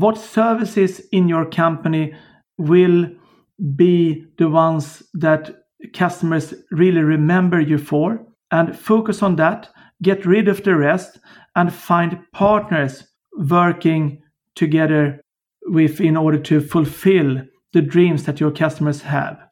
[0.00, 2.14] what services in your company
[2.56, 3.08] will
[3.74, 5.50] be the ones that
[5.92, 9.68] customers really remember you for and focus on that
[10.00, 11.18] get rid of the rest
[11.56, 13.08] and find partners
[13.50, 14.22] working
[14.54, 15.20] together
[15.66, 17.42] with in order to fulfill
[17.72, 19.48] the dreams that your customers have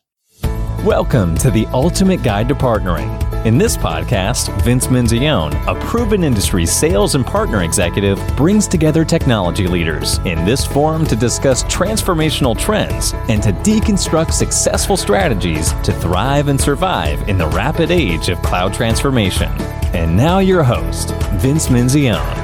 [0.84, 3.25] Welcome to the Ultimate Guide to Partnering.
[3.46, 9.68] In this podcast, Vince Menzione, a proven industry sales and partner executive, brings together technology
[9.68, 16.48] leaders in this forum to discuss transformational trends and to deconstruct successful strategies to thrive
[16.48, 19.52] and survive in the rapid age of cloud transformation.
[19.94, 22.42] And now, your host, Vince Menzione.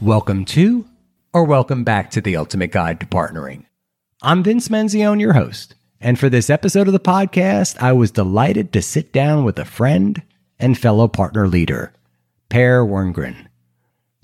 [0.00, 0.84] Welcome to,
[1.34, 3.64] or welcome back to the Ultimate Guide to Partnering.
[4.20, 8.70] I'm Vince Menzione, your host, and for this episode of the podcast, I was delighted
[8.72, 10.20] to sit down with a friend
[10.58, 11.94] and fellow partner leader,
[12.50, 13.46] Per Werngren.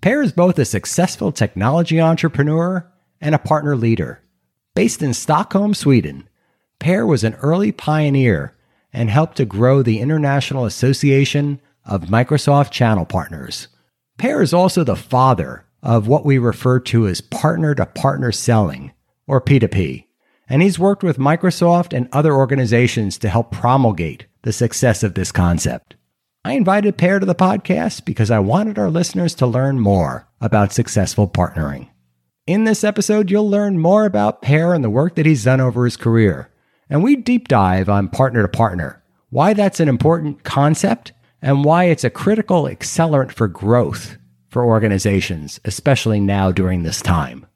[0.03, 2.87] Per is both a successful technology entrepreneur
[3.23, 4.21] and a partner leader.
[4.75, 6.29] Based in Stockholm, Sweden,
[6.79, 8.55] Per was an early pioneer
[8.93, 13.69] and helped to grow the International Association of Microsoft Channel Partners.
[14.19, 18.93] Per is also the father of what we refer to as partner to partner selling,
[19.27, 20.07] or P2P.
[20.49, 25.31] And he's worked with Microsoft and other organizations to help promulgate the success of this
[25.31, 25.97] concept.
[26.45, 30.73] I invited Per to the podcast because I wanted our listeners to learn more about
[30.73, 31.89] successful partnering.
[32.47, 35.85] In this episode, you'll learn more about Per and the work that he's done over
[35.85, 36.51] his career.
[36.89, 41.85] And we deep dive on partner to partner, why that's an important concept, and why
[41.85, 44.17] it's a critical accelerant for growth
[44.49, 47.47] for organizations, especially now during this time.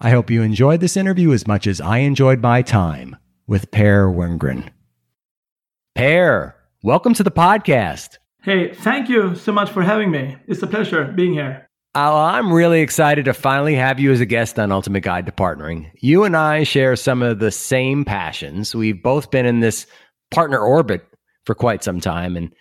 [0.00, 4.08] I hope you enjoyed this interview as much as I enjoyed my time with Per
[4.08, 4.70] Werngren.
[5.94, 8.16] Per, welcome to the podcast.
[8.42, 10.36] Hey, thank you so much for having me.
[10.46, 11.68] It's a pleasure being here.
[11.94, 15.32] Uh, I'm really excited to finally have you as a guest on Ultimate Guide to
[15.32, 15.90] Partnering.
[15.96, 18.74] You and I share some of the same passions.
[18.74, 19.86] We've both been in this
[20.30, 21.04] partner orbit
[21.44, 22.54] for quite some time, and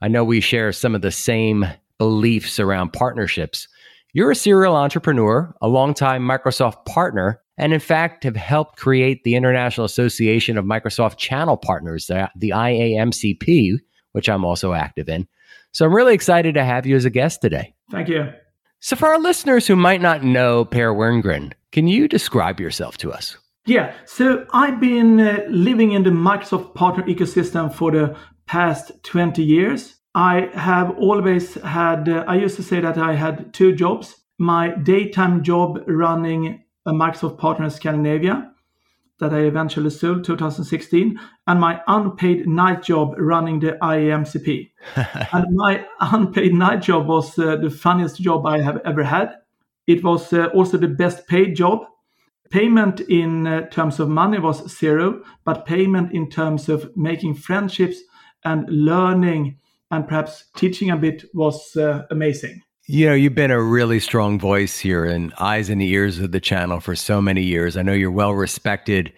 [0.00, 1.66] I know we share some of the same
[1.98, 3.68] beliefs around partnerships.
[4.12, 9.34] You're a serial entrepreneur, a longtime Microsoft partner, and in fact have helped create the
[9.34, 13.78] International Association of Microsoft Channel Partners, the, IAMCP,
[14.12, 15.26] which I'm also active in.
[15.72, 17.74] So I'm really excited to have you as a guest today.
[17.90, 18.32] Thank you.
[18.80, 23.12] So, for our listeners who might not know Per Werngren, can you describe yourself to
[23.12, 23.36] us?
[23.66, 29.42] Yeah, so I've been uh, living in the Microsoft partner ecosystem for the past 20
[29.42, 29.95] years.
[30.16, 34.16] I have always had, uh, I used to say that I had two jobs.
[34.38, 38.50] My daytime job running a Microsoft partner in Scandinavia
[39.20, 44.70] that I eventually sold 2016, and my unpaid night job running the IAMCP.
[45.32, 49.34] and my unpaid night job was uh, the funniest job I have ever had.
[49.86, 51.84] It was uh, also the best paid job.
[52.48, 57.98] Payment in uh, terms of money was zero, but payment in terms of making friendships
[58.44, 59.58] and learning
[59.90, 62.62] and perhaps teaching a bit was uh, amazing.
[62.88, 66.40] You know, you've been a really strong voice here and eyes and ears of the
[66.40, 67.76] channel for so many years.
[67.76, 69.12] I know you're well respected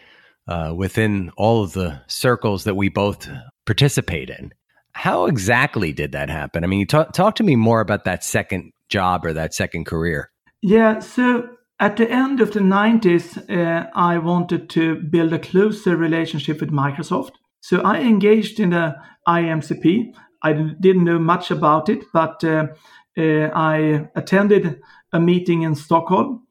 [0.47, 3.29] uh, within all of the circles that we both
[3.67, 4.53] participate in.
[4.93, 6.65] How exactly did that happen?
[6.65, 10.31] I mean, talk, talk to me more about that second job or that second career.
[10.63, 15.95] Yeah, so at the end of the 90s, uh, I wanted to build a closer
[15.97, 17.33] relationship with Microsoft.
[17.61, 18.97] So I engaged in the
[19.29, 22.69] IMCP I didn't know much about it, but uh,
[23.17, 24.81] uh, I attended
[25.13, 26.47] a meeting in Stockholm.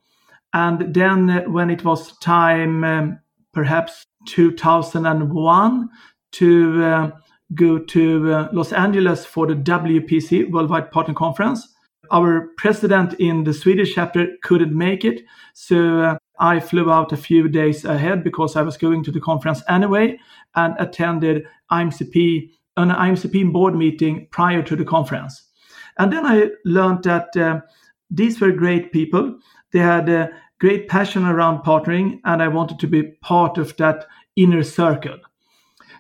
[0.54, 3.20] And then, uh, when it was time, um,
[3.54, 5.90] perhaps 2001,
[6.34, 7.12] to uh,
[7.54, 11.68] go to uh, Los Angeles for the WPC, Worldwide Partner Conference,
[12.12, 15.22] our president in the Swedish chapter couldn't make it.
[15.54, 19.20] So uh, I flew out a few days ahead because I was going to the
[19.20, 20.20] conference anyway
[20.56, 25.44] and attended IMCP an IMCP board meeting prior to the conference.
[25.98, 27.62] And then I learned that uh,
[28.10, 29.38] these were great people.
[29.74, 30.30] They had a
[30.60, 34.06] great passion around partnering, and I wanted to be part of that
[34.36, 35.18] inner circle.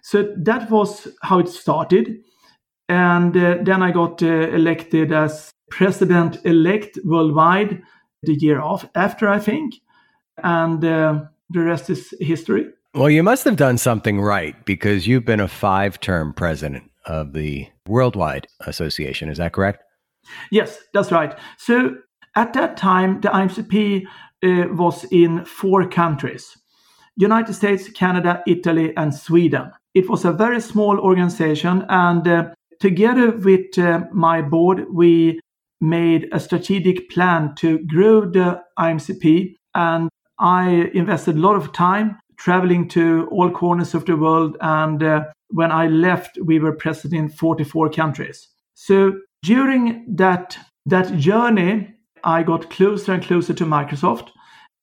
[0.03, 2.23] So that was how it started.
[2.87, 7.81] And uh, then I got uh, elected as president elect worldwide
[8.23, 9.75] the year off after, I think.
[10.43, 12.67] And uh, the rest is history.
[12.97, 17.33] Well, you must have done something right because you've been a five term president of
[17.33, 19.29] the Worldwide Association.
[19.29, 19.83] Is that correct?
[20.49, 21.37] Yes, that's right.
[21.59, 21.97] So
[22.35, 24.03] at that time, the IMCP
[24.43, 26.57] uh, was in four countries
[27.17, 29.71] United States, Canada, Italy, and Sweden.
[29.93, 35.39] It was a very small organization, and uh, together with uh, my board, we
[35.79, 39.53] made a strategic plan to grow the IMCP.
[39.75, 40.09] And
[40.39, 44.57] I invested a lot of time traveling to all corners of the world.
[44.61, 48.47] And uh, when I left, we were present in 44 countries.
[48.73, 51.93] So during that, that journey,
[52.23, 54.29] I got closer and closer to Microsoft.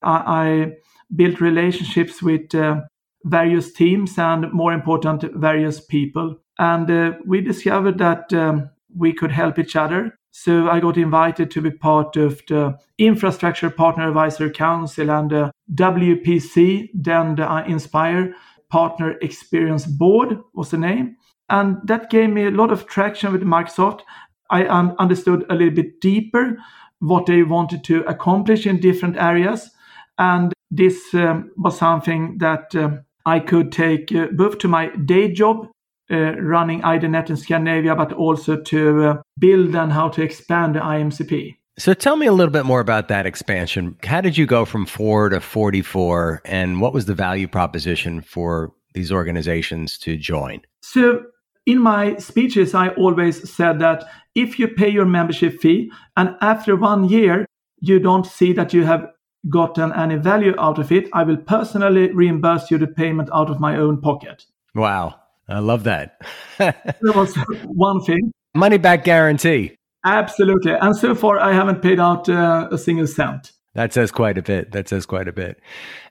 [0.01, 0.71] I, I
[1.15, 2.81] built relationships with uh,
[3.23, 6.37] various teams and, more important, various people.
[6.59, 10.17] And uh, we discovered that um, we could help each other.
[10.37, 15.51] So I got invited to be part of the Infrastructure Partner Advisor Council and the
[15.73, 18.35] WPC, then the Inspire
[18.69, 21.15] Partner Experience Board was the name.
[21.49, 24.01] And that gave me a lot of traction with Microsoft.
[24.49, 26.57] I understood a little bit deeper
[26.99, 29.71] what they wanted to accomplish in different areas.
[30.17, 35.31] And this um, was something that um, I could take uh, both to my day
[35.31, 35.69] job,
[36.09, 41.55] running IDNet in Scandinavia, but also to uh, build and how to expand the IMCP.
[41.77, 43.97] So tell me a little bit more about that expansion.
[44.03, 48.71] How did you go from four to 44, and what was the value proposition for
[48.93, 50.61] these organizations to join?
[50.81, 51.23] So
[51.65, 54.05] in my speeches, I always said that
[54.35, 57.45] if you pay your membership fee and after one year
[57.81, 59.07] you don't see that you have
[59.49, 63.59] gotten any value out of it, I will personally reimburse you the payment out of
[63.59, 64.45] my own pocket.
[64.73, 65.19] Wow.
[65.47, 66.19] I love that.
[66.57, 68.31] that was one thing.
[68.53, 69.75] Money back guarantee.
[70.05, 70.73] Absolutely.
[70.73, 73.51] And so far, I haven't paid out uh, a single cent.
[73.73, 74.71] That says quite a bit.
[74.71, 75.59] That says quite a bit.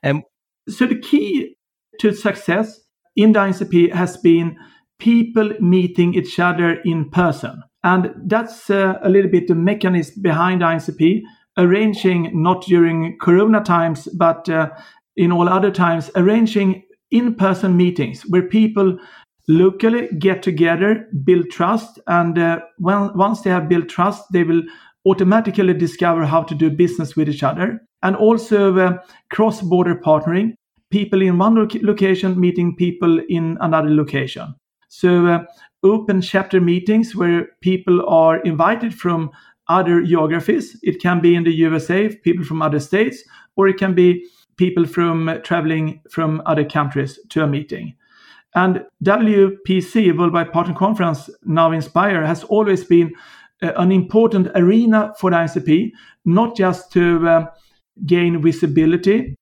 [0.03, 0.23] And
[0.69, 1.57] so the key
[2.01, 2.81] to success
[3.17, 4.57] in the IMCP has been
[4.99, 7.63] people meeting each other in person.
[7.83, 11.23] And that's uh, a little bit the mechanism behind IMCP,
[11.59, 14.71] arranging not during Corona times, but uh,
[15.17, 18.99] in all other times, arranging in person meetings where people
[19.49, 24.63] locally get together, build trust, and uh, when, once they have built trust, they will
[25.07, 27.81] automatically discover how to do business with each other.
[28.03, 28.99] And also uh,
[29.31, 30.55] cross border partnering,
[30.91, 34.55] people in one lo- location meeting people in another location.
[34.89, 35.45] So, uh,
[35.83, 39.31] open chapter meetings where people are invited from
[39.69, 40.79] other geographies.
[40.83, 43.23] It can be in the USA, people from other states,
[43.57, 44.25] or it can be
[44.57, 47.95] people from uh, traveling from other countries to a meeting.
[48.55, 53.13] And WPC, Worldwide Partner Conference, now Inspire, has always been
[53.63, 55.91] uh, an important arena for the IMCP,
[56.25, 57.49] not just to um,
[58.07, 59.35] gain visibility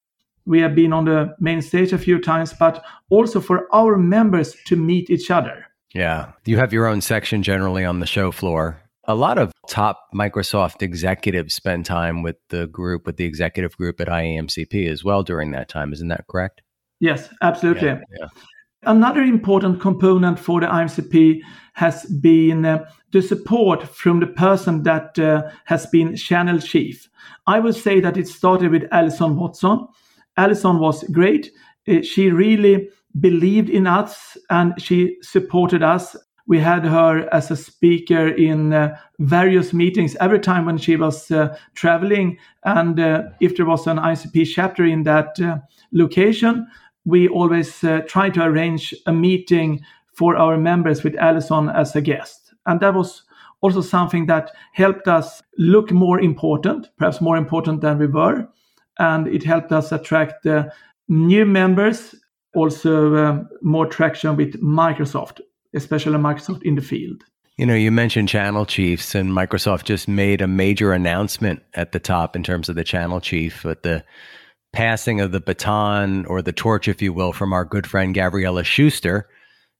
[0.44, 4.56] we have been on the main stage a few times, but also for our members
[4.66, 5.66] to meet each other.
[5.94, 6.32] Yeah.
[6.44, 8.80] You have your own section generally on the show floor.
[9.04, 14.00] A lot of top Microsoft executives spend time with the group, with the executive group
[14.00, 15.92] at IAMCP as well during that time.
[15.92, 16.62] Isn't that correct?
[17.00, 17.88] Yes, absolutely.
[17.88, 18.26] Yeah, yeah.
[18.84, 21.40] Another important component for the IMCP
[21.74, 27.08] has been uh, the support from the person that uh, has been channel chief.
[27.46, 29.86] I would say that it started with Allison Watson.
[30.36, 31.52] Allison was great.
[31.86, 32.88] Uh, she really
[33.20, 36.16] believed in us and she supported us.
[36.48, 41.30] We had her as a speaker in uh, various meetings every time when she was
[41.30, 42.36] uh, traveling.
[42.64, 42.98] And
[43.40, 45.38] if there was an IMCP chapter in that
[45.92, 46.66] location,
[47.04, 49.80] we always uh, try to arrange a meeting
[50.14, 52.54] for our members with Allison as a guest.
[52.66, 53.22] And that was
[53.60, 58.48] also something that helped us look more important, perhaps more important than we were
[58.98, 60.68] and it helped us attract uh,
[61.08, 62.14] new members,
[62.54, 65.40] also uh, more traction with Microsoft,
[65.74, 67.24] especially Microsoft in the field.
[67.58, 72.00] You know, you mentioned channel chiefs, and Microsoft just made a major announcement at the
[72.00, 74.04] top in terms of the channel chief with the
[74.72, 78.64] passing of the baton or the torch, if you will, from our good friend Gavriella
[78.64, 79.28] Schuster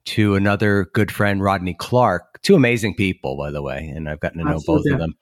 [0.05, 2.41] to another good friend, Rodney Clark.
[2.43, 4.91] Two amazing people, by the way, and I've gotten to know Absolutely.
[4.91, 5.17] both of them.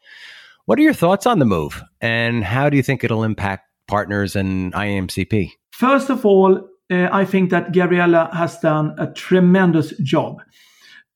[0.67, 4.37] What are your thoughts on the move, and how do you think it'll impact partners
[4.37, 5.51] and IMCP?
[5.73, 10.41] First of all, uh, I think that Gavriella has done a tremendous job.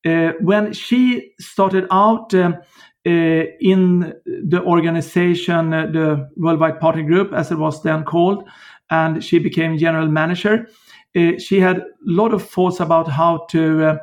[0.05, 2.57] Uh, when she started out um,
[3.05, 8.47] in the organization, uh, the Worldwide Partner Group, as it was then called,
[8.89, 10.67] and she became general manager,
[11.15, 13.99] uh, she had a lot of thoughts about how to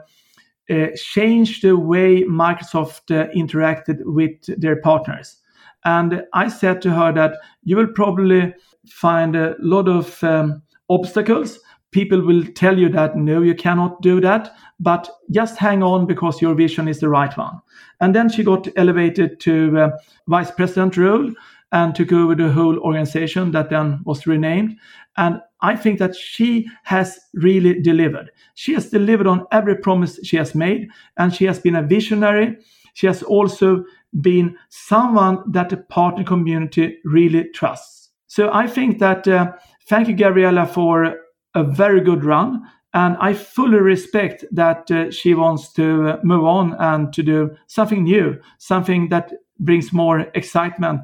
[0.97, 5.42] change the way Microsoft interacted with their partners.
[5.85, 8.54] And I said to her that you will probably
[8.88, 11.59] find a lot of um, obstacles.
[11.90, 16.40] People will tell you that no, you cannot do that, but just hang on because
[16.40, 17.61] your vision is the right one.
[18.02, 19.90] And then she got elevated to uh,
[20.26, 21.32] vice president role
[21.71, 24.76] and took over the whole organization that then was renamed.
[25.16, 28.30] And I think that she has really delivered.
[28.54, 32.59] She has delivered on every promise she has made, and she has been a visionary.
[32.94, 33.85] She has also
[34.21, 38.11] been someone that the partner community really trusts.
[38.26, 39.52] So I think that uh,
[39.88, 41.14] thank you, Gavriella, for
[41.54, 42.62] a very good run.
[42.94, 47.56] And I fully respect that uh, she wants to uh, move on and to do
[47.66, 51.00] something new, something that brings more excitement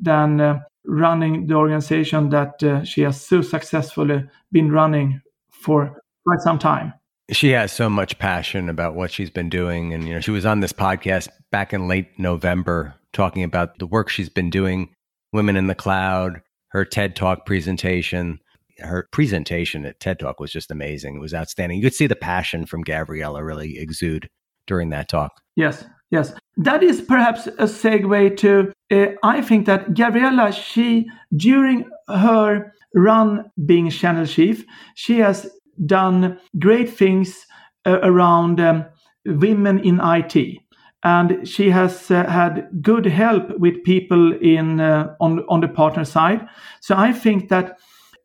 [0.00, 6.40] than uh, running the organization that uh, she has so successfully been running for quite
[6.40, 6.92] some time.
[7.32, 9.92] She has so much passion about what she's been doing.
[9.92, 13.86] And, you know, she was on this podcast back in late November talking about the
[13.86, 14.90] work she's been doing,
[15.32, 18.38] Women in the Cloud, her TED Talk presentation.
[18.78, 21.16] Her presentation at TED Talk was just amazing.
[21.16, 21.78] It was outstanding.
[21.78, 24.28] You could see the passion from Gavriella really exude
[24.66, 25.40] during that talk.
[25.54, 26.32] Yes, yes.
[26.56, 33.50] That is perhaps a segue to, uh, I think that Gavriella, she, during her run
[33.64, 34.64] being channel chief,
[34.94, 35.50] she has
[35.84, 37.46] done great things
[37.84, 38.84] uh, around um,
[39.24, 40.58] women in IT.
[41.04, 46.04] And she has uh, had good help with people in uh, on on the partner
[46.04, 46.48] side.
[46.80, 47.78] So I think that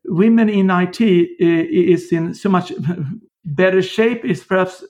[0.04, 2.72] women in IT uh, in so much
[3.44, 4.24] better shape.
[4.24, 4.84] Is perhaps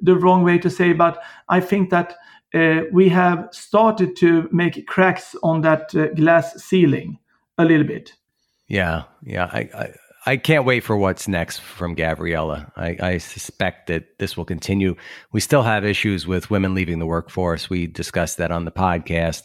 [0.00, 2.16] the wrong way to say, but I think that
[2.54, 7.18] uh, we have started to make cracks on that uh, glass ceiling
[7.58, 8.12] a little bit.
[8.68, 9.48] Yeah, yeah.
[9.52, 9.94] I, I,
[10.26, 12.70] I can't wait for what's next from Gavriella.
[12.76, 14.96] I, I, suspect that this will continue.
[15.32, 17.70] We still have issues with women leaving the workforce.
[17.70, 19.42] We discussed that on the podcast.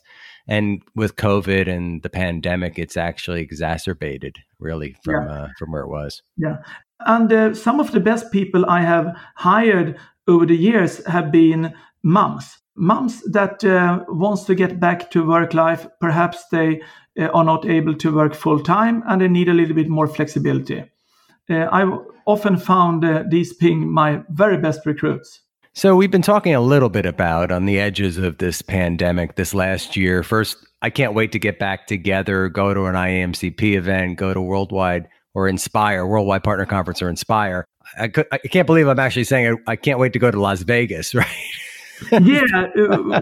[0.47, 5.33] And with COVID and the pandemic, it's actually exacerbated really from yeah.
[5.33, 6.21] uh, from where it was.
[6.37, 6.57] Yeah,
[7.05, 11.73] and uh, some of the best people I have hired over the years have been
[12.03, 16.81] moms moms that uh, wants to get back to work life perhaps they
[17.19, 20.07] uh, are not able to work full time and they need a little bit more
[20.07, 20.83] flexibility
[21.49, 21.91] uh, i've
[22.25, 25.41] often found uh, these being my very best recruits
[25.73, 29.53] so we've been talking a little bit about on the edges of this pandemic this
[29.53, 34.17] last year first i can't wait to get back together go to an iamcp event
[34.17, 37.65] go to worldwide or inspire worldwide partner conference or inspire
[37.97, 40.39] I, could, I can't believe i'm actually saying I, I can't wait to go to
[40.39, 41.27] las vegas right
[42.11, 43.21] yeah, uh,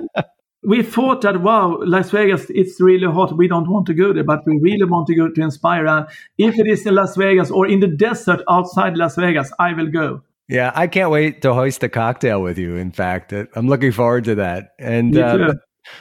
[0.63, 3.37] we thought that wow, Las Vegas, it's really hot.
[3.37, 5.87] We don't want to go there, but we really want to go to Inspire.
[5.87, 9.73] And if it is in Las Vegas or in the desert outside Las Vegas, I
[9.73, 10.21] will go.
[10.49, 12.75] Yeah, I can't wait to hoist a cocktail with you.
[12.75, 14.71] In fact, uh, I'm looking forward to that.
[14.79, 15.57] And uh, but,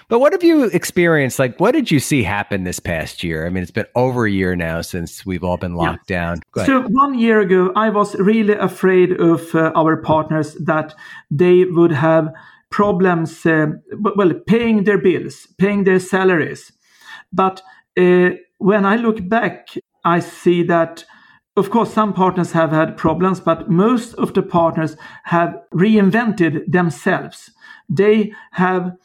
[0.09, 1.39] but what have you experienced?
[1.39, 3.47] Like, what did you see happen this past year?
[3.47, 6.35] I mean, it's been over a year now since we've all been locked yeah.
[6.35, 6.41] down.
[6.65, 10.95] So one year ago, I was really afraid of uh, our partners that
[11.31, 12.33] they would have
[12.71, 13.67] problems, uh,
[14.17, 16.73] well, paying their bills, paying their salaries.
[17.33, 17.63] But
[17.99, 19.69] uh, when I look back,
[20.05, 21.05] I see that,
[21.59, 27.51] of course, some partners have had problems, but most of the partners have reinvented themselves.
[27.89, 28.97] They have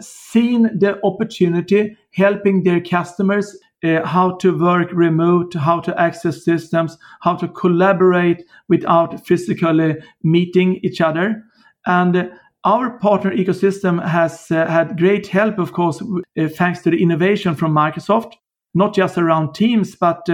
[0.00, 6.98] seen the opportunity helping their customers uh, how to work remote, how to access systems,
[7.22, 11.42] how to collaborate without physically meeting each other.
[11.86, 12.30] And
[12.64, 17.54] our partner ecosystem has uh, had great help, of course, uh, thanks to the innovation
[17.54, 18.34] from Microsoft,
[18.74, 20.28] not just around Teams, but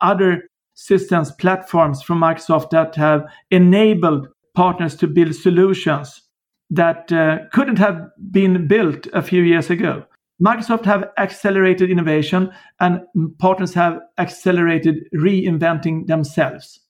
[0.00, 0.49] other
[0.80, 6.22] systems, platforms from Microsoft that have enabled partners to build solutions
[6.70, 10.04] that uh, couldn't have been built a few years ago.
[10.42, 13.02] Microsoft have accelerated innovation and
[13.38, 16.80] partners have accelerated reinventing themselves.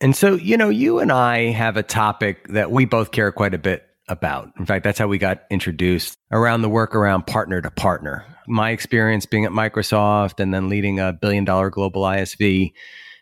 [0.00, 3.54] And so, you know, you and I have a topic that we both care quite
[3.54, 4.52] a bit about.
[4.56, 8.24] In fact, that's how we got introduced around the work around partner to partner.
[8.46, 12.72] My experience being at Microsoft and then leading a billion dollar global ISV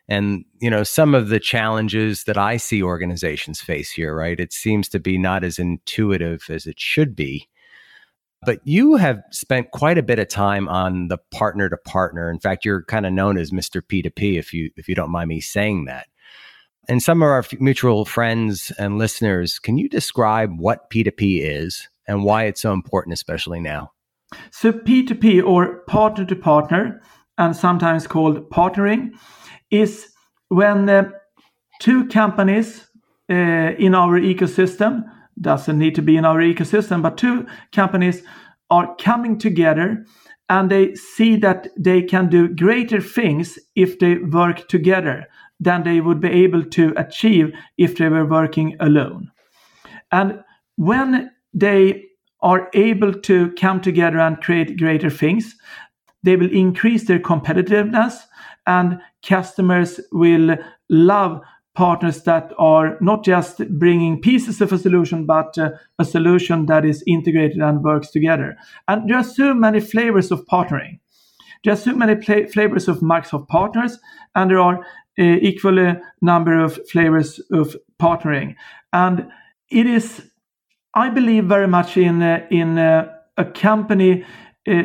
[0.08, 4.38] and you know some of the challenges that I see organizations face here, right?
[4.38, 7.48] It seems to be not as intuitive as it should be.
[8.44, 12.30] But you have spent quite a bit of time on the partner to partner.
[12.30, 13.80] In fact, you're kind of known as Mr.
[13.80, 16.08] P2P if you if you don't mind me saying that.
[16.88, 22.24] And some of our mutual friends and listeners, can you describe what P2P is and
[22.24, 23.92] why it's so important, especially now?
[24.50, 27.00] So, P2P or partner to partner,
[27.38, 29.12] and sometimes called partnering,
[29.80, 30.08] is
[30.48, 31.10] when uh,
[31.80, 32.86] two companies
[33.30, 33.34] uh,
[33.78, 35.04] in our ecosystem,
[35.40, 38.22] doesn't need to be in our ecosystem, but two companies
[38.70, 40.04] are coming together
[40.48, 45.26] and they see that they can do greater things if they work together
[45.58, 49.30] than they would be able to achieve if they were working alone.
[50.12, 50.44] And
[50.76, 52.04] when they
[52.40, 55.56] are able to come together and create greater things,
[56.22, 58.18] they will increase their competitiveness
[58.66, 60.56] and customers will
[60.88, 61.40] love
[61.74, 66.84] partners that are not just bringing pieces of a solution, but uh, a solution that
[66.84, 68.56] is integrated and works together.
[68.86, 71.00] And there are so many flavors of partnering.
[71.64, 73.98] There are so many pla- flavors of Microsoft partners,
[74.34, 74.78] and there are
[75.18, 78.54] uh, equally number of flavors of partnering.
[78.92, 79.28] And
[79.70, 80.30] it is,
[80.94, 84.24] I believe very much in uh, in uh, a company.
[84.68, 84.82] Uh,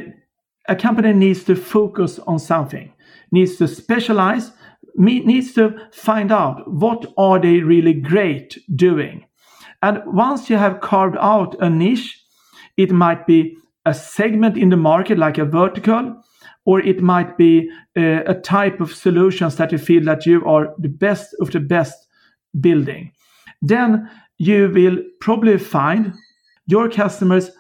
[0.67, 2.93] a company needs to focus on something,
[3.31, 4.51] needs to specialize,
[4.95, 9.25] needs to find out what are they really great doing.
[9.81, 12.21] And once you have carved out a niche,
[12.77, 16.21] it might be a segment in the market, like a vertical,
[16.65, 20.74] or it might be a, a type of solutions that you feel that you are
[20.77, 22.07] the best of the best
[22.59, 23.12] building.
[23.62, 26.13] Then you will probably find
[26.67, 27.51] your customers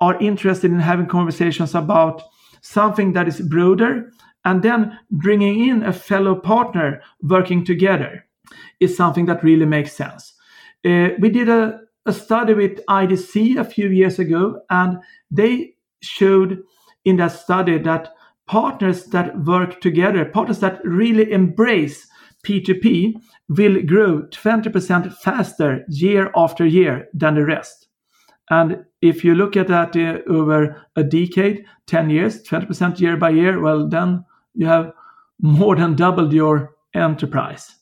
[0.00, 2.22] are interested in having conversations about
[2.62, 4.10] something that is broader
[4.44, 8.26] and then bringing in a fellow partner working together
[8.80, 10.34] is something that really makes sense.
[10.84, 14.98] Uh, we did a, a study with IDC a few years ago, and
[15.30, 16.62] they showed
[17.04, 18.12] in that study that
[18.46, 22.06] partners that work together, partners that really embrace
[22.44, 23.14] P2P,
[23.48, 27.88] will grow 20% faster year after year than the rest.
[28.50, 33.30] And if you look at that uh, over a decade, 10 years, 20% year by
[33.30, 34.24] year, well, then
[34.54, 34.92] you have
[35.40, 37.74] more than doubled your enterprise.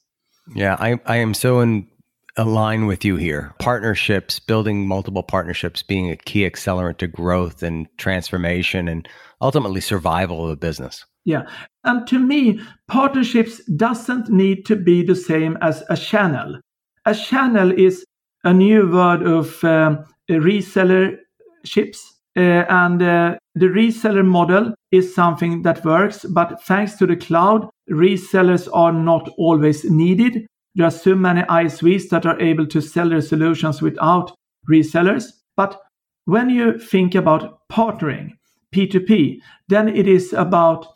[0.54, 1.88] Yeah, I, I am so in
[2.36, 3.54] align with you here.
[3.58, 9.08] Partnerships, building multiple partnerships being a key accelerant to growth and transformation and
[9.40, 11.04] ultimately survival of a business.
[11.24, 11.42] Yeah.
[11.84, 16.58] And to me, partnerships doesn't need to be the same as a channel.
[17.04, 18.04] A channel is
[18.44, 21.16] a new word of um, reseller
[21.64, 22.00] ships.
[22.00, 27.68] Uh, and uh, the reseller model is something that works, but thanks to the cloud,
[27.90, 30.46] resellers are not always needed.
[30.74, 34.32] There are so many ISVs that are able to sell their solutions without
[34.70, 35.26] resellers.
[35.56, 35.78] But
[36.24, 38.30] when you think about partnering,
[38.74, 40.86] P2P, then it is about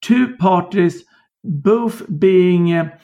[0.00, 1.04] two parties
[1.44, 2.96] both being uh,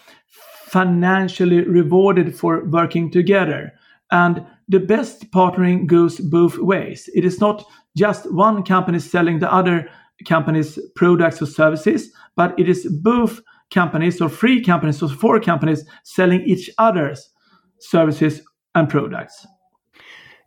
[0.67, 3.73] financially rewarded for working together.
[4.11, 7.09] And the best partnering goes both ways.
[7.15, 7.65] It is not
[7.97, 9.89] just one company selling the other
[10.27, 13.41] company's products or services, but it is both
[13.73, 17.31] companies or three companies or four companies selling each other's
[17.81, 18.43] services
[18.75, 19.47] and products.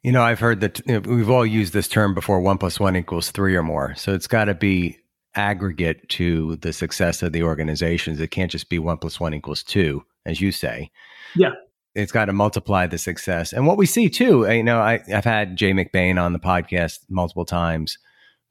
[0.04, 2.80] You know, I've heard that you know, we've all used this term before one plus
[2.80, 3.96] one equals three or more.
[3.96, 5.00] So it's got to be
[5.34, 8.20] aggregate to the success of the organizations.
[8.20, 10.92] It can't just be one plus one equals two, as you say.
[11.36, 11.50] Yeah
[11.96, 13.54] it's got to multiply the success.
[13.54, 17.00] And what we see too, you know, I, have had Jay McBain on the podcast
[17.10, 17.98] multiple times,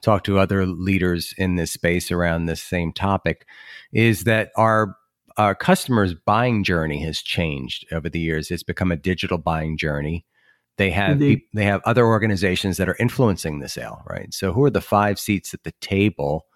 [0.03, 3.47] talk to other leaders in this space around this same topic,
[3.93, 4.97] is that our
[5.37, 8.51] our customers' buying journey has changed over the years.
[8.51, 10.25] It's become a digital buying journey.
[10.77, 14.33] They have they have other organizations that are influencing the sale, right?
[14.33, 16.47] So who are the five seats at the table?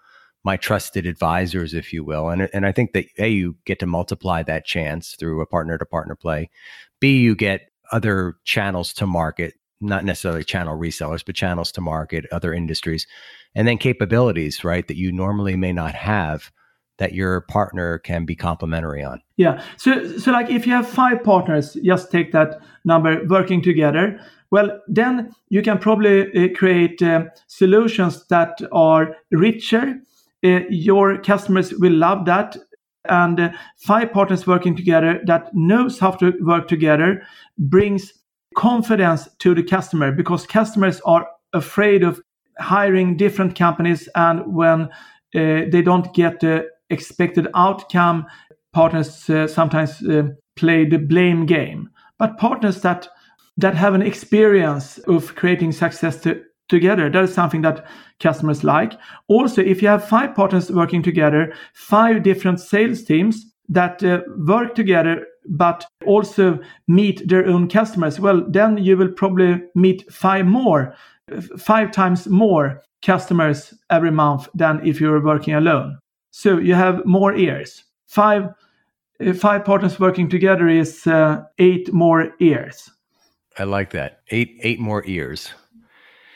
[0.43, 2.29] My trusted advisors, if you will.
[2.29, 5.77] And, and I think that A, you get to multiply that chance through a partner
[5.77, 6.49] to partner play.
[6.99, 12.25] B, you get other channels to market, not necessarily channel resellers, but channels to market,
[12.31, 13.05] other industries,
[13.55, 16.51] and then capabilities, right, that you normally may not have
[16.99, 19.21] that your partner can be complementary on.
[19.37, 19.63] Yeah.
[19.77, 24.19] So, so like if you have five partners, just take that number working together.
[24.51, 30.01] Well, then you can probably uh, create uh, solutions that are richer
[30.43, 32.57] uh, your customers will love that
[33.05, 37.21] and uh, five partners working together that knows how to work together
[37.57, 38.13] brings
[38.55, 42.21] confidence to the customer because customers are afraid of
[42.59, 44.83] hiring different companies and when
[45.35, 48.25] uh, they don't get the expected outcome
[48.73, 50.03] partners uh, sometimes
[50.55, 53.07] play the blame game but partners that
[53.59, 57.09] that have an experience of creating success to, together.
[57.09, 57.85] That is something that
[58.19, 58.93] customers like.
[59.27, 64.75] Also, if you have five partners working together, five different sales teams that uh, work
[64.75, 70.95] together but also meet their own customers, well, then you will probably meet five more,
[71.57, 75.97] five times more customers every month than if you're working alone.
[76.31, 77.83] So you have more ears.
[78.07, 78.49] Five,
[79.25, 82.91] uh, five partners working together is uh, eight more ears.
[83.57, 84.21] I like that.
[84.29, 85.51] Eight, eight more ears.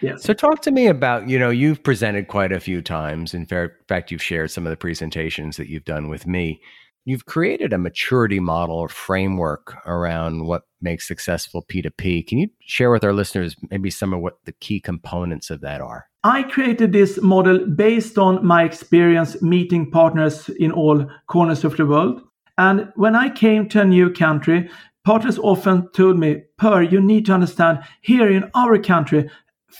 [0.04, 0.18] Yeah.
[0.18, 3.34] So talk to me about, you know, you've presented quite a few times.
[3.34, 6.62] In fact, you've shared some of the presentations that you've done with me.
[7.06, 12.28] You've created a maturity model or framework around what makes successful P2P.
[12.28, 15.82] Can you share with our listeners maybe some of what the key components of that
[15.82, 16.08] are?
[16.24, 21.86] I created this model based on my experience meeting partners in all corners of the
[21.86, 22.22] world.
[22.58, 24.70] And when I came to a new country,
[25.04, 29.30] partners often told me, Per, you need to understand here in our country,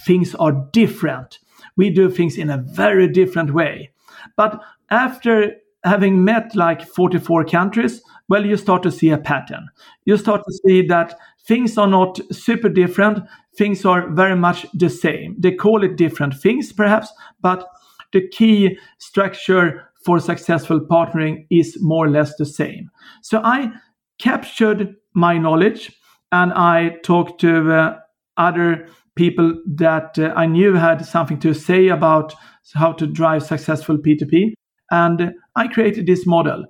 [0.06, 1.40] things are different.
[1.76, 3.92] We do things in a very different way.
[4.36, 5.54] But after
[5.84, 9.68] having met like 44 countries, well, you start to see a pattern.
[10.06, 13.20] You start to see that things are not super different.
[13.58, 15.36] Things are very much the same.
[15.38, 17.68] They call it different things, perhaps, but
[18.14, 22.90] the key structure for successful partnering is more or less the same.
[23.22, 23.72] So I
[24.20, 25.92] captured my knowledge
[26.32, 28.00] and I talked to uh,
[28.38, 32.34] other people that uh, I knew had something to say about
[32.74, 34.54] how to drive successful P2P.
[34.92, 36.66] And I created this model,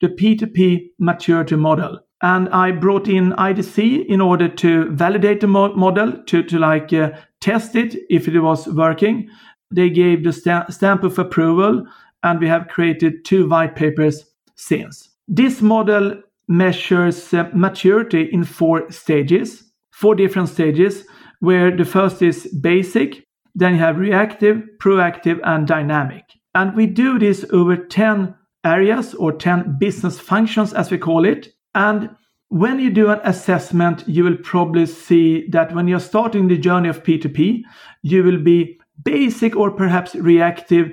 [0.00, 2.00] the P2P maturity model.
[2.22, 6.92] And I brought in IDC in order to validate the mo- model, to, to like
[6.92, 9.28] uh, test it if it was working.
[9.70, 11.84] They gave the st- stamp of approval,
[12.22, 15.10] and we have created two white papers since.
[15.28, 21.04] This model measures uh, maturity in four stages, four different stages,
[21.40, 26.24] where the first is basic, then you have reactive, proactive, and dynamic.
[26.54, 31.48] And we do this over 10 areas or 10 business functions, as we call it.
[31.74, 32.10] And
[32.48, 36.88] when you do an assessment, you will probably see that when you're starting the journey
[36.88, 37.62] of P2P,
[38.02, 40.92] you will be basic or perhaps reactive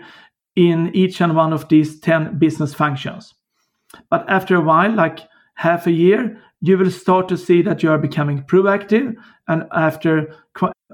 [0.56, 3.34] in each and one of these 10 business functions.
[4.10, 5.20] But after a while, like
[5.56, 9.14] half a year, you will start to see that you are becoming proactive.
[9.50, 10.34] And after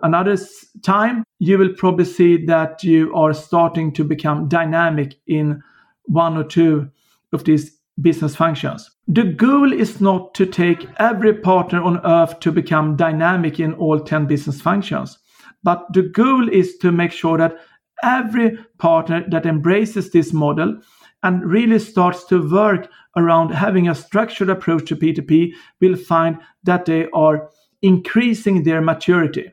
[0.01, 0.35] another
[0.81, 5.61] time, you will probably see that you are starting to become dynamic in
[6.05, 6.89] one or two
[7.33, 8.89] of these business functions.
[9.07, 13.99] The goal is not to take every partner on earth to become dynamic in all
[13.99, 15.19] 10 business functions,
[15.61, 17.57] but the goal is to make sure that
[18.01, 20.81] every partner that embraces this model
[21.23, 26.85] and really starts to work around having a structured approach to P2P will find that
[26.85, 27.49] they are
[27.81, 29.51] increasing their maturity.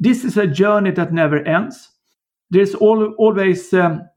[0.00, 1.90] This is a journey that never ends.
[2.50, 4.08] There's always um,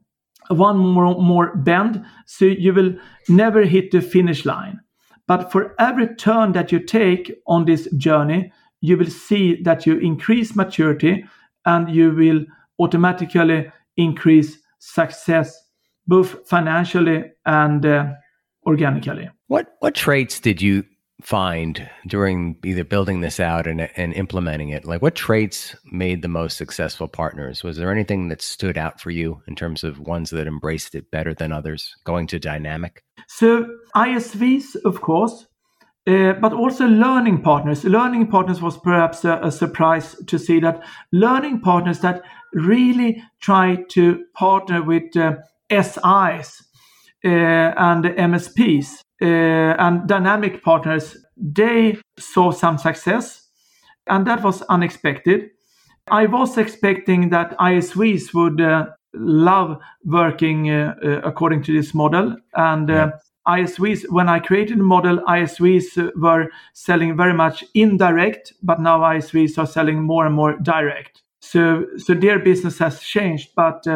[0.48, 2.94] one more, more bend, so you will
[3.28, 4.80] never hit the finish line.
[5.26, 9.98] But for every turn that you take on this journey, you will see that you
[9.98, 11.24] increase maturity
[11.66, 12.44] and you will
[12.80, 15.67] automatically increase success,
[16.08, 18.12] both financially and uh,
[18.66, 19.30] organically.
[19.46, 20.84] What what traits did you
[21.20, 24.84] find during either building this out and, and implementing it?
[24.84, 27.62] Like, what traits made the most successful partners?
[27.62, 31.10] Was there anything that stood out for you in terms of ones that embraced it
[31.10, 33.02] better than others, going to dynamic?
[33.26, 33.66] So,
[33.96, 35.46] ISVs, of course,
[36.06, 37.84] uh, but also learning partners.
[37.84, 42.22] Learning partners was perhaps a, a, surprise to see that learning partners that
[42.54, 45.36] really try to partner with uh,
[45.70, 46.62] SIs
[47.24, 53.48] uh, and MSPs uh, and dynamic partners, they saw some success,
[54.06, 55.50] and that was unexpected.
[56.10, 62.36] I was expecting that ISVs would uh, love working uh, uh, according to this model,
[62.54, 63.10] and yeah.
[63.46, 69.58] ISVs, when I created the model, ISVs were selling very much indirect, but now ISVs
[69.58, 71.22] are selling more and more direct.
[71.40, 73.86] So, so their business has changed, but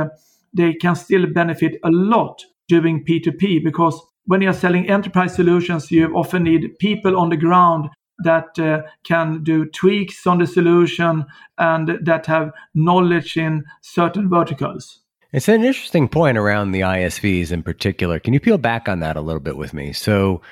[0.55, 6.15] they can still benefit a lot doing P2P because when you're selling enterprise solutions, you
[6.15, 7.89] often need people on the ground
[8.25, 11.25] that uh, can do tweaks on the solution
[11.59, 15.01] and that have knowledge in certain verticals.
[15.33, 18.19] It's an interesting point around the ISVs in particular.
[18.19, 19.93] Can you peel back on that a little bit with me?
[19.93, 20.43] So,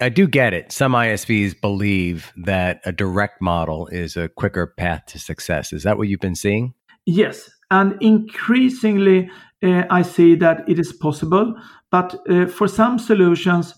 [0.00, 0.70] I do get it.
[0.70, 5.72] Some ISVs believe that a direct model is a quicker path to success.
[5.72, 6.74] Is that what you've been seeing?
[7.04, 7.50] Yes.
[7.70, 9.30] And increasingly,
[9.62, 11.54] uh, I see that it is possible.
[11.90, 13.74] But uh, for some solutions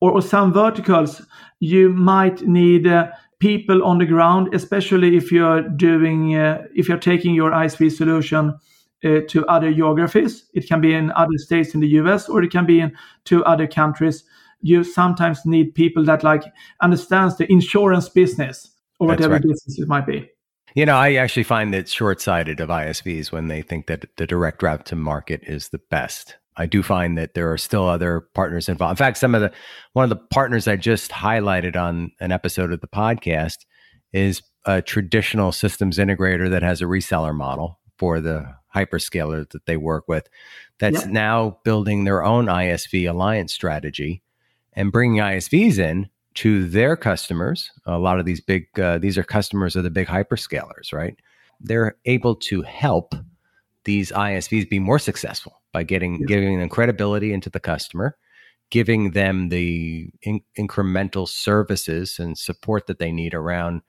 [0.00, 1.22] or, or, some verticals,
[1.60, 6.98] you might need uh, people on the ground, especially if you're doing uh, if you're
[6.98, 8.54] taking your ISV solution
[9.04, 10.44] uh, to other geographies.
[10.54, 12.92] It can be in other states in the US or it can be in
[13.24, 14.24] to other countries.
[14.60, 16.44] You sometimes need people that like
[16.80, 19.42] understands the insurance business or whatever right.
[19.42, 20.28] business it might be.
[20.74, 24.26] You know, I actually find that short sighted of ISVs when they think that the
[24.26, 26.36] direct route to market is the best.
[26.56, 28.92] I do find that there are still other partners involved.
[28.92, 29.52] In fact, some of the
[29.92, 33.64] one of the partners I just highlighted on an episode of the podcast
[34.12, 39.76] is a traditional systems integrator that has a reseller model for the hyperscaler that they
[39.76, 40.28] work with
[40.78, 41.12] that's yeah.
[41.12, 44.22] now building their own ISV alliance strategy
[44.72, 47.70] and bringing ISVs in to their customers.
[47.86, 51.16] A lot of these big, uh, these are customers of the big hyperscalers, right?
[51.60, 53.14] They're able to help
[53.84, 56.26] these ISVs be more successful by getting yeah.
[56.26, 58.16] giving them credibility into the customer,
[58.70, 63.82] giving them the in- incremental services and support that they need around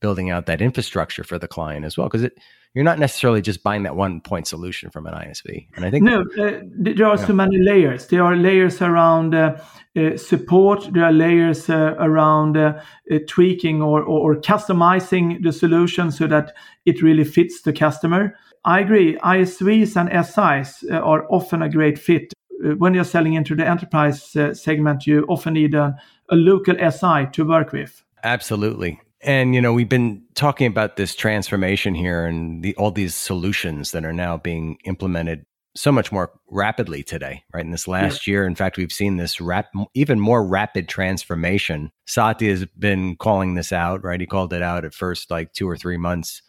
[0.00, 2.08] building out that infrastructure for the client as well.
[2.08, 2.38] Because it
[2.74, 5.68] you're not necessarily just buying that one point solution from an ISV.
[5.74, 7.26] And I think no, uh, there are yeah.
[7.26, 8.06] so many layers.
[8.08, 9.60] There are layers around uh,
[9.96, 10.88] uh, support.
[10.92, 12.80] There are layers uh, around uh,
[13.10, 18.36] uh, tweaking or, or, or, customizing the solution so that it really fits the customer.
[18.64, 19.16] I agree.
[19.16, 22.32] ISVs and SIs are often a great fit.
[22.76, 25.96] When you're selling into the enterprise segment, you often need a,
[26.28, 28.02] a local SI to work with.
[28.24, 29.00] Absolutely.
[29.20, 33.90] And you know, we've been talking about this transformation here and the, all these solutions
[33.90, 37.64] that are now being implemented so much more rapidly today, right?
[37.64, 38.32] In this last yeah.
[38.32, 41.90] year, in fact, we've seen this rap- even more rapid transformation.
[42.06, 44.20] Satya has been calling this out, right?
[44.20, 46.42] He called it out at first, like two or three months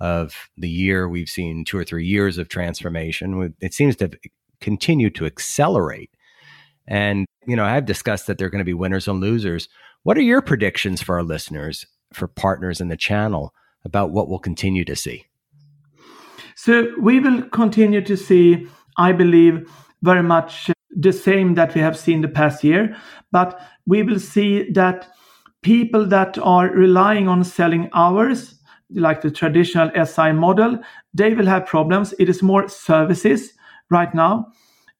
[0.00, 1.08] of the year.
[1.08, 3.54] We've seen two or three years of transformation.
[3.60, 4.10] It seems to
[4.60, 6.10] continue to accelerate.
[6.86, 9.68] And, you know, I've discussed that there are going to be winners and losers.
[10.02, 14.38] What are your predictions for our listeners for partners in the channel about what we'll
[14.38, 15.26] continue to see?
[16.56, 19.68] So we will continue to see, I believe,
[20.02, 22.96] very much the same that we have seen the past year,
[23.32, 25.08] but we will see that
[25.62, 28.54] people that are relying on selling hours,
[28.90, 30.78] like the traditional SI model,
[31.12, 32.14] they will have problems.
[32.18, 33.52] It is more services
[33.90, 34.52] right now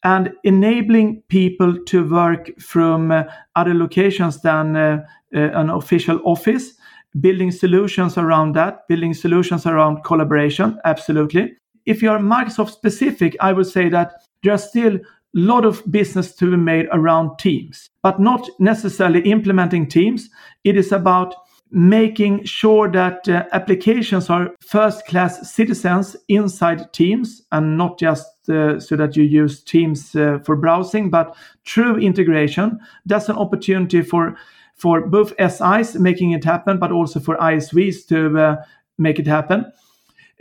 [0.04, 3.24] and enabling people to work from uh,
[3.56, 6.74] other locations than uh, uh, an official office
[7.20, 11.52] building solutions around that, building solutions around collaboration, absolutely.
[11.86, 15.00] If you're Microsoft specific, I would say that there's still a
[15.34, 20.30] lot of business to be made around Teams, but not necessarily implementing Teams.
[20.64, 21.34] It is about
[21.70, 28.78] making sure that uh, applications are first class citizens inside Teams and not just uh,
[28.78, 32.78] so that you use Teams uh, for browsing, but true integration.
[33.06, 34.36] That's an opportunity for
[34.74, 38.56] for both SIs making it happen, but also for ISVs to uh,
[38.98, 39.64] make it happen.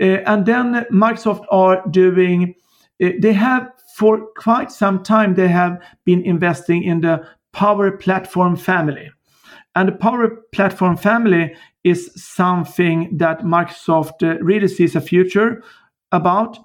[0.02, 2.56] Uh, and then Microsoft are doing,
[3.04, 8.56] uh, they have for quite some time, they have been investing in the Power Platform
[8.56, 9.12] family.
[9.76, 15.64] And the Power Platform family is something that Microsoft uh, really sees a future
[16.12, 16.58] about.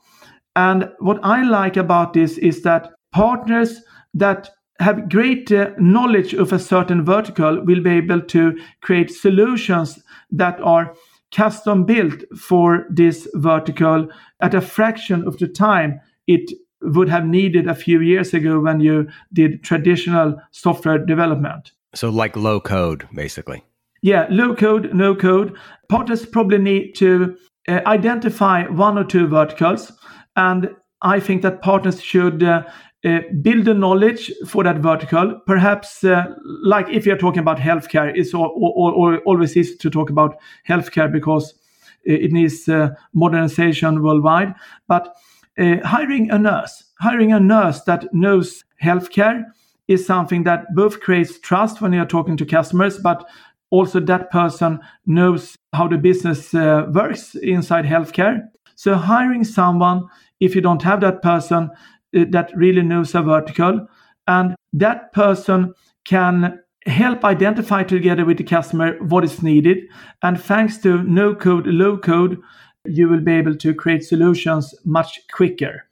[0.57, 3.83] And what I like about this is that partners
[4.15, 9.99] that have great uh, knowledge of a certain vertical will be able to create solutions
[10.31, 10.95] that are
[11.33, 14.09] custom built for this vertical
[14.41, 18.81] at a fraction of the time it would have needed a few years ago when
[18.81, 21.73] you did traditional software development.
[21.95, 23.65] So, like low code, basically.
[24.03, 25.57] Yeah, low code, no code.
[25.89, 27.37] Partners probably need to
[27.67, 29.93] uh, identify one or two verticals.
[30.37, 30.71] And
[31.03, 32.63] I think that partners should uh,
[33.05, 35.41] uh, build the knowledge for that vertical.
[35.47, 36.25] Perhaps, uh,
[36.63, 40.37] like if you're talking about healthcare, it's all, all, all, always easy to talk about
[40.69, 41.55] healthcare because
[42.03, 44.53] it needs uh, modernization worldwide.
[44.89, 45.15] But
[45.59, 49.45] hiring a nurse, hiring a nurse that knows healthcare
[49.87, 53.29] is something that both creates trust when you're talking to customers, but
[53.71, 58.41] also that person knows how the business works inside healthcare.
[58.75, 60.09] So hiring someone,
[60.41, 61.71] if you don't have that person,
[62.13, 63.87] that really knows a vertical.
[64.27, 69.79] And that person can help identify together with the customer what is needed.
[70.23, 72.39] And thanks to no code, low code,
[72.85, 75.85] you will be able to create solutions much quicker.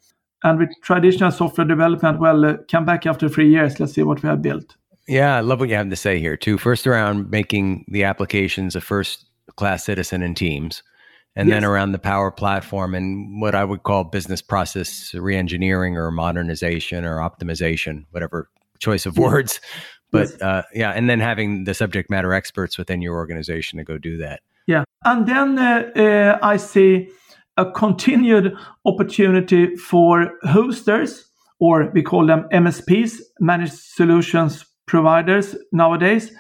[0.43, 3.81] And with traditional software development, well, uh, come back after three years.
[3.81, 4.77] Let's see what we have built.
[5.09, 6.59] Yeah, I love what you have to say here, too.
[6.59, 9.27] First, around making the applications a first
[9.57, 10.83] class citizen in Teams
[11.37, 11.57] and yes.
[11.57, 17.05] then around the power platform and what I would call business process reengineering or modernization
[17.05, 19.61] or optimization, whatever choice of words.
[20.11, 20.41] But yes.
[20.41, 24.17] uh, yeah, and then having the subject matter experts within your organization to go do
[24.19, 24.41] that.
[24.67, 27.09] Yeah, and then uh, uh, I see
[27.57, 31.27] a continued opportunity for hosters,
[31.59, 36.31] or we call them MSPs, managed solutions providers nowadays.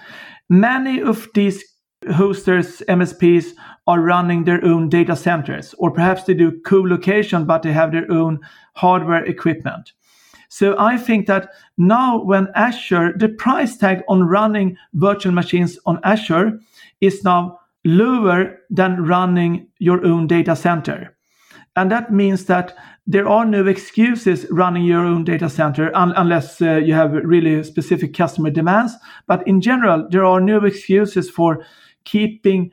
[0.48, 1.64] Many of these
[2.12, 3.52] hosters, MSPs,
[3.86, 8.10] are running their own data centers, or perhaps they do co-location, but they have their
[8.10, 8.40] own
[8.74, 9.92] hardware equipment.
[10.48, 16.00] So I think that now when Azure, the price tag on running virtual machines on
[16.04, 16.58] Azure
[17.00, 21.16] is now lower than running your own data center.
[21.76, 22.74] And that means that
[23.06, 27.62] there are no excuses running your own data center un- unless uh, you have really
[27.62, 28.94] specific customer demands.
[29.26, 31.64] But in general, there are no excuses for
[32.04, 32.72] keeping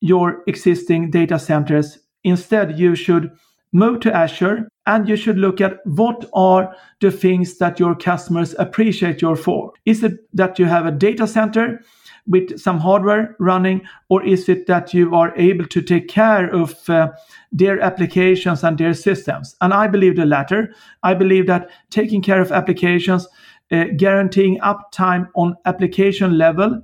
[0.00, 1.98] your existing data centers.
[2.24, 3.30] Instead, you should
[3.72, 8.54] move to Azure and you should look at what are the things that your customers
[8.58, 9.72] appreciate you for.
[9.84, 11.80] Is it that you have a data center
[12.26, 16.88] with some hardware running, or is it that you are able to take care of
[16.88, 17.10] uh,
[17.52, 19.56] their applications and their systems?
[19.60, 20.72] And I believe the latter.
[21.02, 23.28] I believe that taking care of applications,
[23.70, 26.80] uh, guaranteeing uptime on application level,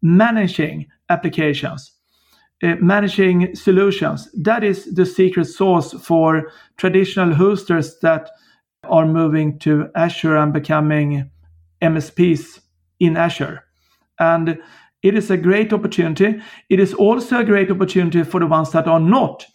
[0.00, 1.92] managing applications,
[2.62, 4.28] uh, managing solutions.
[4.34, 8.30] That is the secret sauce for traditional hosters that
[8.84, 11.30] are moving to Azure and becoming
[11.82, 12.60] MSPs
[13.00, 13.64] in Azure.
[14.18, 14.58] And
[15.02, 16.40] it is a great opportunity.
[16.68, 19.46] It is also a great opportunity for the ones that are not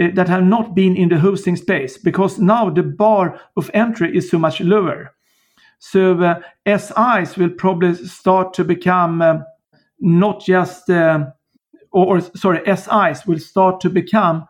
[0.00, 4.16] uh, that have not been in the hosting space because now the bar of entry
[4.16, 5.14] is so much lower.
[5.78, 9.38] So uh, SIs will probably start to become uh,
[10.00, 11.26] not just uh,
[11.96, 14.46] or, or sorry SIs will start to become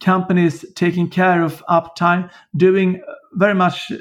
[0.00, 3.92] companies taking care of uptime, doing uh, very much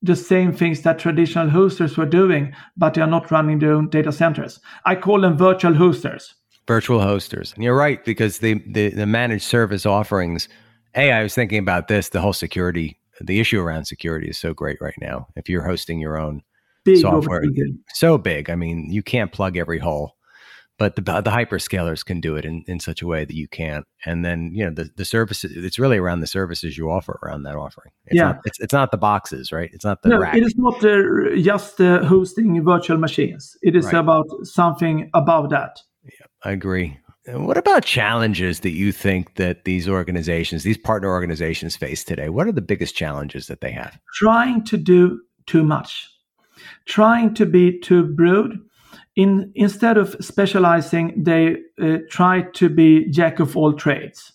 [0.00, 3.90] the same things that traditional hosters were doing, but they are not running their own
[3.90, 4.60] data centers.
[4.86, 6.34] I call them virtual hosters.
[6.66, 7.52] Virtual hosters.
[7.54, 10.48] And you're right, because the, the, the managed service offerings,
[10.94, 14.54] hey, I was thinking about this, the whole security, the issue around security is so
[14.54, 15.26] great right now.
[15.36, 16.42] If you're hosting your own
[16.84, 17.42] big software,
[17.94, 18.48] so big.
[18.48, 20.17] I mean, you can't plug every hole
[20.78, 23.84] but the, the hyperscalers can do it in, in such a way that you can't.
[24.06, 27.42] And then, you know, the, the services, it's really around the services you offer around
[27.42, 27.90] that offering.
[28.06, 28.24] It's yeah.
[28.24, 29.70] Not, it's, it's not the boxes, right?
[29.72, 30.36] It's not the no, rack.
[30.36, 33.56] it is not uh, just uh, hosting virtual machines.
[33.62, 33.96] It is right.
[33.96, 35.80] about something above that.
[36.04, 36.98] Yeah, I agree.
[37.26, 42.30] And what about challenges that you think that these organizations, these partner organizations face today?
[42.30, 43.98] What are the biggest challenges that they have?
[44.14, 46.08] Trying to do too much,
[46.86, 48.58] trying to be too broad,
[49.18, 54.32] in, instead of specializing, they uh, try to be jack of all trades.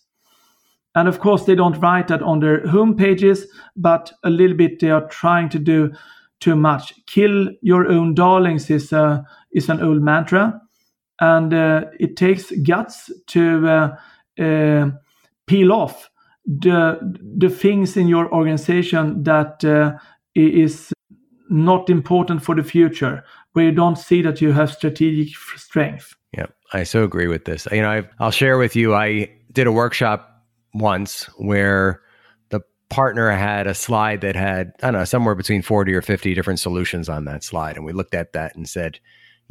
[0.94, 4.82] And of course, they don't write that on their home pages, but a little bit
[4.82, 5.94] they are trying to do
[6.42, 6.94] too much.
[7.08, 10.60] Kill your own darlings is, a, is an old mantra.
[11.22, 13.96] And uh, it takes guts to uh,
[14.42, 14.90] uh
[15.46, 16.10] peel off
[16.46, 17.00] the,
[17.38, 19.94] the things in your organization that uh,
[20.36, 20.92] is
[21.54, 26.16] not important for the future where you don't see that you have strategic strength.
[26.36, 27.68] Yeah, I so agree with this.
[27.72, 28.96] You know, i I'll share with you.
[28.96, 32.02] I did a workshop once where
[32.50, 36.34] the partner had a slide that had I don't know somewhere between forty or fifty
[36.34, 39.00] different solutions on that slide, and we looked at that and said,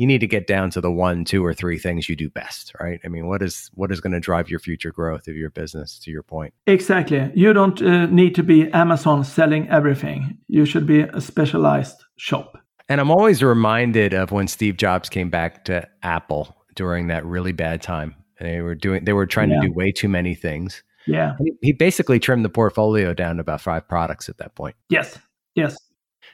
[0.03, 2.73] you need to get down to the one, two, or three things you do best,
[2.81, 2.99] right?
[3.05, 6.01] I mean, what is what is going to drive your future growth of your business?
[6.01, 7.31] To your point, exactly.
[7.37, 10.39] You don't uh, need to be Amazon selling everything.
[10.49, 12.59] You should be a specialized shop.
[12.89, 17.53] And I'm always reminded of when Steve Jobs came back to Apple during that really
[17.53, 18.17] bad time.
[18.41, 19.61] They were doing they were trying yeah.
[19.61, 20.83] to do way too many things.
[21.07, 21.37] Yeah.
[21.39, 24.75] He, he basically trimmed the portfolio down to about five products at that point.
[24.89, 25.17] Yes.
[25.55, 25.77] Yes.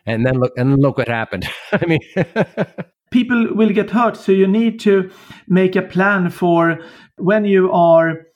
[0.06, 1.46] And then look and look what happened.
[1.72, 2.00] I mean
[3.10, 5.10] people will get hurt so you need to
[5.46, 6.78] make a plan for
[7.16, 8.26] when you are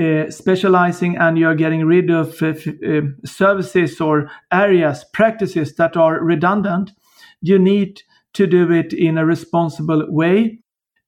[0.00, 2.54] uh, specializing and you're getting rid of uh,
[2.86, 6.90] uh, services or areas practices that are redundant
[7.40, 8.02] you need
[8.34, 10.60] to do it in a responsible way.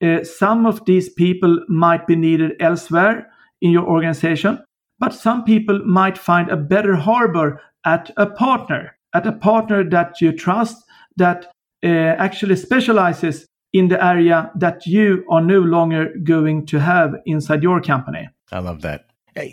[0.02, 3.30] Uh, some of these people might be needed elsewhere
[3.60, 4.62] in your organization,
[4.98, 10.20] but some people might find a better harbor at a partner, at a partner that
[10.20, 10.76] you trust,
[11.16, 11.51] that
[11.82, 17.80] actually specializes in the area that you are no longer going to have inside your
[17.80, 18.28] company.
[18.50, 19.06] I love that.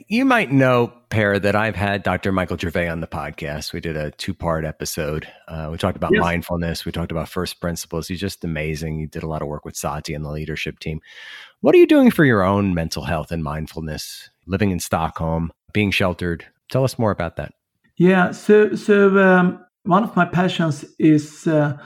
[0.10, 2.34] You might know, Per, that I've had Dr.
[2.34, 3.72] Michael Gervais on the podcast.
[3.72, 5.28] We did a two part episode.
[5.48, 6.22] Uh, we talked about yes.
[6.22, 6.86] mindfulness.
[6.86, 8.08] We talked about first principles.
[8.08, 9.00] He's just amazing.
[9.00, 11.00] He did a lot of work with Satya and the leadership team.
[11.62, 14.30] What are you doing for your own mental health and mindfulness?
[14.46, 16.46] Living in Stockholm, being sheltered.
[16.70, 17.54] Tell us more about that.
[17.98, 18.32] Yeah.
[18.32, 21.78] So, so um, one of my passions is uh,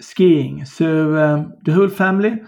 [0.00, 0.64] skiing.
[0.64, 2.42] So um, the whole family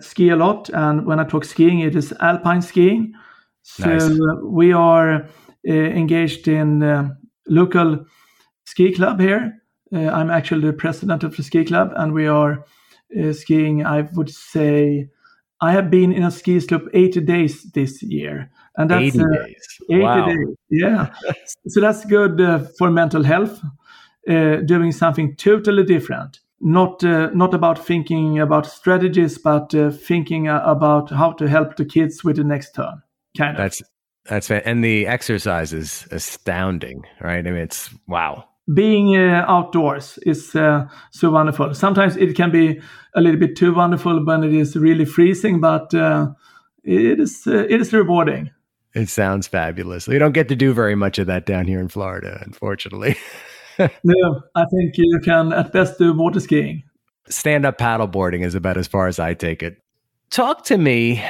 [0.00, 3.14] ski a lot, and when I talk skiing, it is alpine skiing.
[3.62, 4.18] So nice.
[4.44, 5.26] we are
[5.68, 7.08] uh, engaged in uh,
[7.48, 8.04] local
[8.64, 9.62] ski club here.
[9.92, 12.64] Uh, I'm actually the president of the ski club, and we are
[13.32, 13.86] skiing.
[13.86, 15.08] I would say
[15.60, 19.78] I have been in a ski slope 80 days this year, and that's 80 days.
[19.90, 20.26] 80 wow.
[20.26, 20.56] days.
[20.70, 21.14] Yeah,
[21.68, 23.60] so that's good uh, for mental health.
[24.28, 31.10] Uh, doing something totally different, not uh, not about thinking about strategies, but thinking about
[31.10, 33.02] how to help the kids with the next turn
[33.36, 33.58] kind of.
[33.58, 33.82] That's
[34.28, 37.46] That's and the exercise is astounding, right?
[37.46, 38.44] I mean, it's wow.
[38.72, 41.72] Being uh, outdoors is uh, so wonderful.
[41.74, 42.80] Sometimes it can be
[43.14, 46.30] a little bit too wonderful when it is really freezing, but uh,
[46.82, 48.50] it is uh, it is rewarding.
[48.94, 50.08] It sounds fabulous.
[50.08, 53.16] We don't get to do very much of that down here in Florida, unfortunately.
[53.78, 56.82] no, I think you can at best do water skiing.
[57.28, 59.82] Stand up paddleboarding is about as far as I take it.
[60.30, 61.24] Talk to me.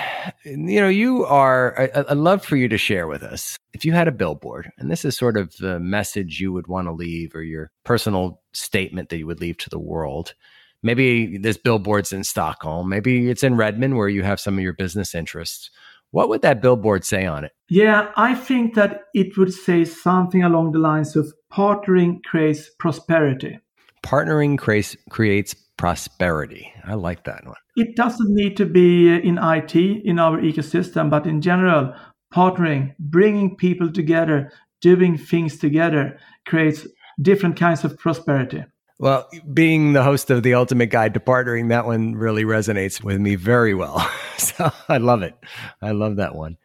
[0.45, 3.93] You know, you are, I, I'd love for you to share with us if you
[3.93, 7.35] had a billboard, and this is sort of the message you would want to leave
[7.35, 10.35] or your personal statement that you would leave to the world.
[10.83, 14.73] Maybe this billboard's in Stockholm, maybe it's in Redmond where you have some of your
[14.73, 15.71] business interests.
[16.17, 17.53] What would that billboard say on it?
[17.69, 23.59] Yeah, I think that it would say something along the lines of partnering creates prosperity.
[24.03, 26.73] Partnering creates, creates prosperity.
[26.87, 27.57] I like that one.
[27.77, 31.93] It doesn't need to be uh, in IT, in our ecosystem, but in general,
[32.33, 34.51] partnering, bringing people together,
[34.81, 36.87] doing things together creates
[37.21, 38.65] different kinds of prosperity.
[38.99, 43.21] Well, being the host of the Ultimate Guide to Partnering, that one really resonates with
[43.21, 43.99] me very well.
[44.39, 45.35] so I love it.
[45.83, 46.57] I love that one.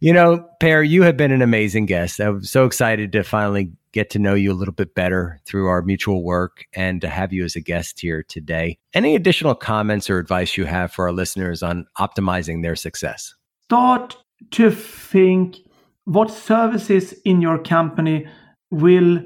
[0.00, 2.20] You know, Per, you have been an amazing guest.
[2.20, 5.82] I'm so excited to finally get to know you a little bit better through our
[5.82, 8.78] mutual work and to have you as a guest here today.
[8.92, 13.34] Any additional comments or advice you have for our listeners on optimizing their success?
[13.64, 14.16] Start
[14.52, 15.58] to think
[16.04, 18.26] what services in your company
[18.70, 19.22] will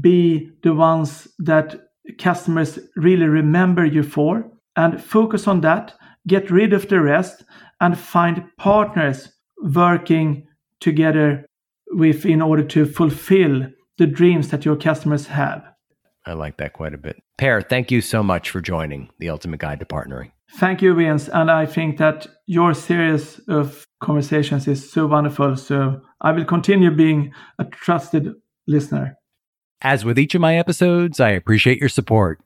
[0.00, 1.85] be the ones that
[2.18, 5.94] customers really remember you for and focus on that,
[6.26, 7.44] get rid of the rest,
[7.80, 9.32] and find partners
[9.62, 10.46] working
[10.80, 11.46] together
[11.88, 13.66] with in order to fulfill
[13.98, 15.64] the dreams that your customers have.
[16.26, 17.22] I like that quite a bit.
[17.38, 20.32] Per, thank you so much for joining the Ultimate Guide to Partnering.
[20.54, 21.28] Thank you, Vince.
[21.28, 25.56] And I think that your series of conversations is so wonderful.
[25.56, 28.32] So I will continue being a trusted
[28.66, 29.16] listener.
[29.82, 32.40] As with each of my episodes, I appreciate your support.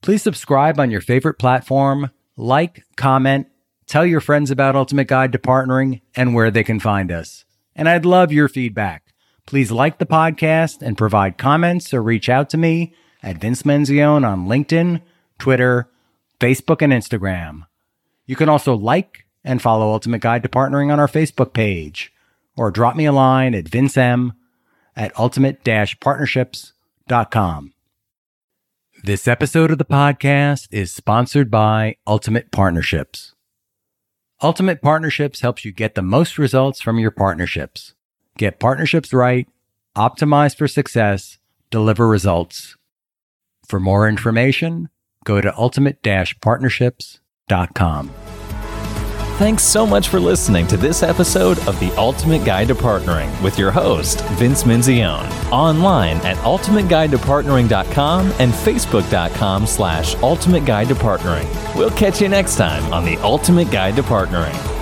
[0.00, 3.46] Please subscribe on your favorite platform, like, comment,
[3.86, 7.44] tell your friends about Ultimate Guide to Partnering and where they can find us.
[7.76, 9.14] And I'd love your feedback.
[9.46, 14.26] Please like the podcast and provide comments or reach out to me at Vince Menzione
[14.26, 15.00] on LinkedIn,
[15.38, 15.88] Twitter,
[16.40, 17.62] Facebook, and Instagram.
[18.26, 22.12] You can also like and follow Ultimate Guide to Partnering on our Facebook page
[22.56, 24.32] or drop me a line at vincem
[24.96, 26.71] at ultimate-partnerships.com.
[29.04, 33.34] This episode of the podcast is sponsored by Ultimate Partnerships.
[34.42, 37.94] Ultimate Partnerships helps you get the most results from your partnerships.
[38.38, 39.48] Get partnerships right,
[39.96, 41.38] optimize for success,
[41.70, 42.76] deliver results.
[43.66, 44.88] For more information,
[45.24, 48.31] go to ultimate-partnerships.com.
[49.38, 53.58] Thanks so much for listening to this episode of The Ultimate Guide to Partnering with
[53.58, 55.28] your host, Vince Menzione.
[55.50, 61.48] Online at ultimateguidetopartnering.com and facebook.com slash ultimate guide to partnering.
[61.74, 64.81] We'll catch you next time on The Ultimate Guide to Partnering.